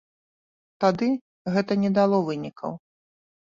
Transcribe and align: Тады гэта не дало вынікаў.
Тады 0.85 1.11
гэта 1.59 1.73
не 1.85 1.95
дало 2.01 2.25
вынікаў. 2.33 2.71